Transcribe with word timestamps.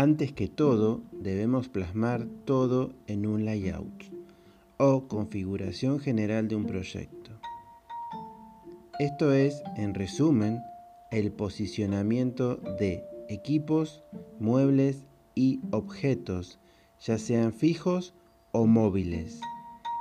Antes 0.00 0.32
que 0.32 0.46
todo, 0.46 1.02
debemos 1.10 1.68
plasmar 1.68 2.28
todo 2.44 2.92
en 3.08 3.26
un 3.26 3.44
layout 3.44 4.04
o 4.76 5.08
configuración 5.08 5.98
general 5.98 6.46
de 6.46 6.54
un 6.54 6.66
proyecto. 6.66 7.32
Esto 9.00 9.32
es, 9.32 9.60
en 9.76 9.94
resumen, 9.94 10.60
el 11.10 11.32
posicionamiento 11.32 12.58
de 12.78 13.02
equipos, 13.28 14.04
muebles 14.38 15.02
y 15.34 15.62
objetos, 15.72 16.60
ya 17.00 17.18
sean 17.18 17.52
fijos 17.52 18.14
o 18.52 18.68
móviles, 18.68 19.40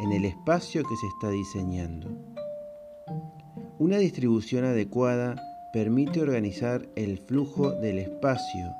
en 0.00 0.12
el 0.12 0.24
espacio 0.24 0.84
que 0.84 0.96
se 0.96 1.06
está 1.08 1.28
diseñando. 1.28 2.08
Una 3.78 3.98
distribución 3.98 4.64
adecuada 4.64 5.36
permite 5.74 6.22
organizar 6.22 6.88
el 6.96 7.18
flujo 7.18 7.72
del 7.72 7.98
espacio, 7.98 8.74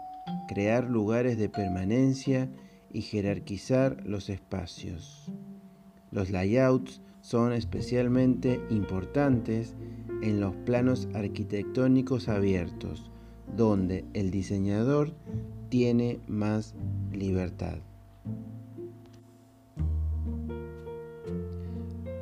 crear 0.52 0.84
lugares 0.84 1.38
de 1.38 1.48
permanencia 1.48 2.50
y 2.92 3.00
jerarquizar 3.00 4.06
los 4.06 4.28
espacios. 4.28 5.32
Los 6.10 6.28
layouts 6.28 7.00
son 7.22 7.54
especialmente 7.54 8.60
importantes 8.68 9.74
en 10.22 10.40
los 10.40 10.54
planos 10.66 11.08
arquitectónicos 11.14 12.28
abiertos, 12.28 13.10
donde 13.56 14.04
el 14.12 14.30
diseñador 14.30 15.14
tiene 15.70 16.20
más 16.28 16.74
libertad. 17.12 17.78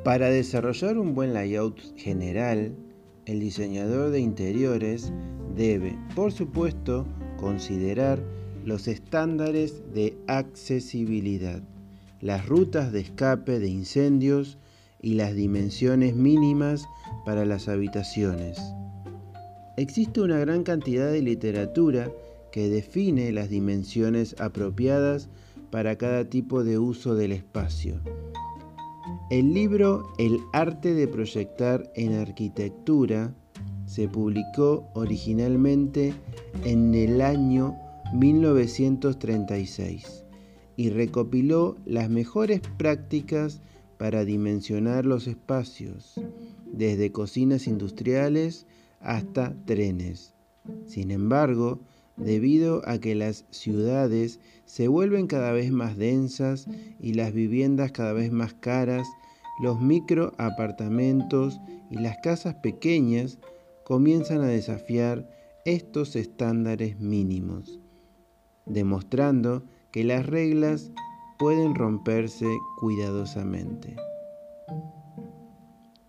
Para 0.05 0.29
desarrollar 0.29 0.97
un 0.97 1.13
buen 1.13 1.33
layout 1.33 1.81
general, 1.97 2.73
el 3.25 3.39
diseñador 3.41 4.09
de 4.09 4.21
interiores 4.21 5.11
debe, 5.53 5.99
por 6.15 6.31
supuesto, 6.31 7.05
considerar 7.41 8.23
los 8.63 8.87
estándares 8.87 9.81
de 9.93 10.15
accesibilidad, 10.27 11.61
las 12.21 12.45
rutas 12.45 12.91
de 12.91 13.01
escape 13.01 13.59
de 13.59 13.67
incendios 13.67 14.57
y 15.01 15.15
las 15.15 15.33
dimensiones 15.33 16.15
mínimas 16.15 16.87
para 17.25 17.43
las 17.43 17.67
habitaciones. 17.67 18.59
Existe 19.75 20.21
una 20.21 20.37
gran 20.37 20.63
cantidad 20.63 21.11
de 21.11 21.23
literatura 21.23 22.11
que 22.51 22.69
define 22.69 23.31
las 23.31 23.49
dimensiones 23.49 24.35
apropiadas 24.39 25.29
para 25.71 25.97
cada 25.97 26.25
tipo 26.25 26.63
de 26.63 26.77
uso 26.77 27.15
del 27.15 27.31
espacio. 27.31 27.99
El 29.31 29.53
libro 29.53 30.03
El 30.19 30.39
arte 30.53 30.93
de 30.93 31.07
proyectar 31.07 31.91
en 31.95 32.13
arquitectura 32.13 33.33
se 33.91 34.07
publicó 34.07 34.87
originalmente 34.93 36.13
en 36.63 36.95
el 36.95 37.19
año 37.19 37.75
1936 38.13 40.23
y 40.77 40.89
recopiló 40.91 41.75
las 41.83 42.09
mejores 42.09 42.61
prácticas 42.77 43.59
para 43.97 44.23
dimensionar 44.23 45.05
los 45.05 45.27
espacios, 45.27 46.15
desde 46.71 47.11
cocinas 47.11 47.67
industriales 47.67 48.65
hasta 49.01 49.53
trenes. 49.65 50.35
Sin 50.85 51.11
embargo, 51.11 51.81
debido 52.15 52.87
a 52.87 52.97
que 52.97 53.13
las 53.13 53.43
ciudades 53.49 54.39
se 54.63 54.87
vuelven 54.87 55.27
cada 55.27 55.51
vez 55.51 55.69
más 55.69 55.97
densas 55.97 56.65
y 57.01 57.15
las 57.15 57.33
viviendas 57.33 57.91
cada 57.91 58.13
vez 58.13 58.31
más 58.31 58.53
caras, 58.53 59.05
los 59.61 59.81
microapartamentos 59.81 61.59
y 61.89 61.97
las 61.97 62.15
casas 62.23 62.55
pequeñas 62.55 63.37
comienzan 63.91 64.39
a 64.39 64.47
desafiar 64.47 65.27
estos 65.65 66.15
estándares 66.15 67.01
mínimos, 67.01 67.81
demostrando 68.65 69.65
que 69.91 70.05
las 70.05 70.25
reglas 70.25 70.91
pueden 71.37 71.75
romperse 71.75 72.47
cuidadosamente. 72.79 73.97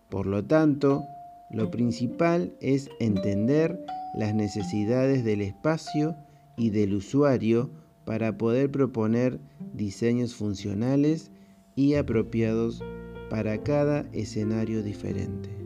Por 0.07 0.27
lo 0.27 0.45
tanto, 0.45 1.03
lo 1.51 1.69
principal 1.71 2.55
es 2.61 2.89
entender 3.01 3.77
las 4.15 4.33
necesidades 4.33 5.25
del 5.25 5.41
espacio 5.41 6.15
y 6.55 6.69
del 6.69 6.93
usuario 6.93 7.69
para 8.05 8.37
poder 8.37 8.71
proponer 8.71 9.41
diseños 9.73 10.35
funcionales 10.35 11.31
y 11.75 11.95
apropiados 11.95 12.81
para 13.29 13.61
cada 13.61 14.05
escenario 14.13 14.83
diferente. 14.83 15.62